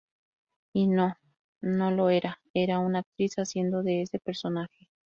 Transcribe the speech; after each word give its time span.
Y 0.73 0.87
no, 0.87 1.15
no 1.61 1.91
lo 1.91 2.09
era, 2.09 2.39
era 2.55 2.79
una 2.79 3.01
actriz 3.01 3.35
haciendo 3.35 3.83
de 3.83 4.01
ese 4.01 4.17
personaje. 4.17 4.89